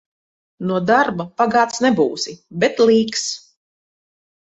No 0.69 0.77
darba 0.91 1.25
bagāts 1.41 1.81
nebūsi, 1.87 2.33
bet 2.65 2.81
līks. 2.87 3.27